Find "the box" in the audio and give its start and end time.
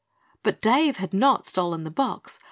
1.83-2.39